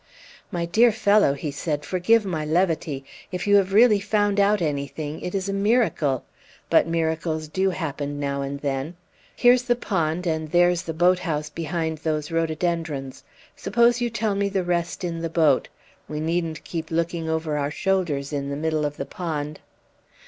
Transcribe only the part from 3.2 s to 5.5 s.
If you have really found out anything, it is